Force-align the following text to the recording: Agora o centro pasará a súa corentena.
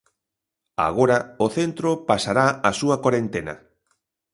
Agora 0.87 1.17
o 1.45 1.47
centro 1.57 1.89
pasará 2.09 2.47
a 2.69 2.71
súa 2.79 2.97
corentena. 3.05 3.55